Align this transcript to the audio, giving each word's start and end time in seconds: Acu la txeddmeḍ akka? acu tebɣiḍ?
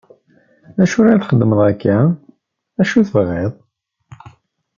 Acu 0.81 0.99
la 1.05 1.15
txeddmeḍ 1.21 1.59
akka? 1.69 1.97
acu 2.81 2.99
tebɣiḍ? 3.07 3.53